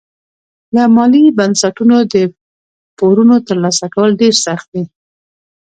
له 0.75 0.83
مالي 0.95 1.21
بنسټونو 1.37 1.97
د 2.13 2.15
پورونو 2.97 3.35
ترلاسه 3.47 3.85
کول 3.93 4.09
ډېر 4.21 4.33
سخت 4.45 4.67
وي. 4.73 4.83